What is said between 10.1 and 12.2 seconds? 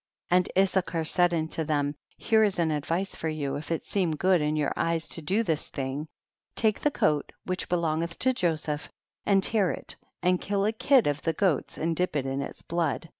and kill a kid of the goats and dip